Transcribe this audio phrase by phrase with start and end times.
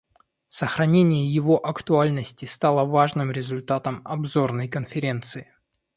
[0.49, 5.53] Сохранение его актуальности стало важным результатом Обзорной конференции.